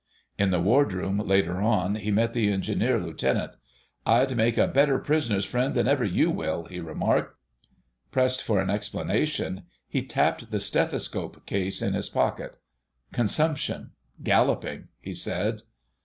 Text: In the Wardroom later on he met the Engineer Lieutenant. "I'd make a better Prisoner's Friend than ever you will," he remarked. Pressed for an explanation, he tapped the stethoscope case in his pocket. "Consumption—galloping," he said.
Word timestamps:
In 0.39 0.49
the 0.49 0.59
Wardroom 0.59 1.19
later 1.19 1.61
on 1.61 1.93
he 1.93 2.09
met 2.09 2.33
the 2.33 2.51
Engineer 2.51 2.99
Lieutenant. 2.99 3.51
"I'd 4.03 4.35
make 4.35 4.57
a 4.57 4.65
better 4.65 4.97
Prisoner's 4.97 5.45
Friend 5.45 5.75
than 5.75 5.87
ever 5.87 6.03
you 6.03 6.31
will," 6.31 6.63
he 6.65 6.79
remarked. 6.79 7.37
Pressed 8.11 8.41
for 8.41 8.59
an 8.59 8.71
explanation, 8.71 9.65
he 9.87 10.01
tapped 10.01 10.49
the 10.49 10.59
stethoscope 10.59 11.45
case 11.45 11.83
in 11.83 11.93
his 11.93 12.09
pocket. 12.09 12.55
"Consumption—galloping," 13.13 14.87
he 14.99 15.13
said. 15.13 15.61